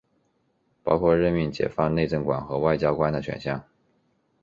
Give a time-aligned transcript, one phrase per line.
[0.81, 3.63] 包括任命和解任内政管和外交官的选项。